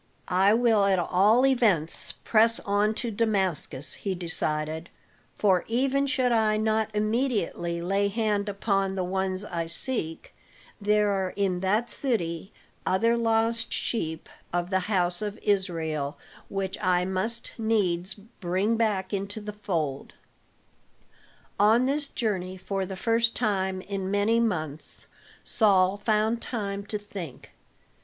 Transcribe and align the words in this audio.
"I 0.27 0.51
will 0.55 0.85
at 0.85 0.97
all 0.97 1.45
events 1.45 2.11
press 2.23 2.59
on 2.61 2.95
to 2.95 3.11
Damascus," 3.11 3.93
he 3.93 4.15
decided, 4.15 4.89
"for 5.35 5.63
even 5.67 6.07
should 6.07 6.31
I 6.31 6.57
not 6.57 6.89
immediately 6.95 7.83
lay 7.83 8.07
hand 8.07 8.49
upon 8.49 8.95
the 8.95 9.03
ones 9.03 9.45
I 9.45 9.67
seek, 9.67 10.33
there 10.81 11.11
are 11.11 11.33
in 11.35 11.59
that 11.59 11.91
city 11.91 12.51
other 12.83 13.15
lost 13.15 13.71
sheep 13.71 14.27
of 14.51 14.71
the 14.71 14.79
house 14.89 15.21
of 15.21 15.37
Israel 15.43 16.17
which 16.49 16.79
I 16.81 17.05
must 17.05 17.51
needs 17.59 18.15
bring 18.15 18.77
back 18.77 19.13
into 19.13 19.39
the 19.39 19.53
fold." 19.53 20.15
On 21.59 21.85
this 21.85 22.07
journey 22.07 22.57
for 22.57 22.87
the 22.87 22.95
first 22.95 23.35
time 23.35 23.81
in 23.81 24.09
many 24.09 24.39
months 24.39 25.09
Saul 25.43 25.95
found 25.97 26.41
time 26.41 26.87
to 26.87 26.97
think. 26.97 27.51